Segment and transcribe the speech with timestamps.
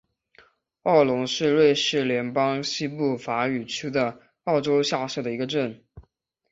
[0.81, 5.85] 奥龙是瑞士联邦西部法语区的沃州下设的一个镇。